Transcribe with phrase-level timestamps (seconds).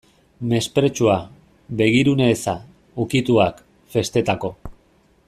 [0.51, 1.17] Mespretxua,
[1.81, 2.57] begirune eza,
[3.05, 3.63] ukituak,
[3.97, 4.53] festetako.